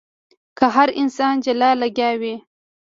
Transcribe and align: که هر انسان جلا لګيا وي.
که 0.57 0.65
هر 0.75 0.89
انسان 1.01 1.35
جلا 1.45 1.69
لګيا 1.81 2.11
وي. 2.21 2.35